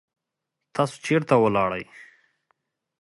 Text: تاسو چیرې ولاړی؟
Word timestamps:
تاسو 0.75 0.95
چیرې 1.05 1.35
ولاړی؟ 1.39 1.83